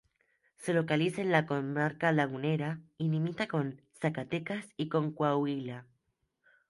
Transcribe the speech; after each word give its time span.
Se 0.57 0.73
localiza 0.73 1.21
en 1.21 1.31
la 1.31 1.45
Comarca 1.45 2.11
Lagunera, 2.11 2.79
y 2.97 3.07
limita 3.09 3.45
con 3.47 3.83
Zacatecas 3.99 4.65
y 4.75 4.89
con 4.89 5.11
Coahuila. 5.11 5.85